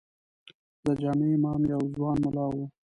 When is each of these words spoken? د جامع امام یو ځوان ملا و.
د 0.85 0.87
جامع 1.01 1.29
امام 1.35 1.61
یو 1.73 1.81
ځوان 1.95 2.17
ملا 2.23 2.45
و. 2.53 2.57